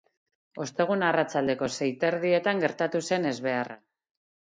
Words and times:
Ostegun 0.63 1.03
arratsaldeko 1.09 1.69
sei 1.75 1.89
eta 1.97 2.09
erdietan 2.09 2.63
gertatu 2.65 3.03
zen 3.11 3.29
ezbeharra. 3.33 3.79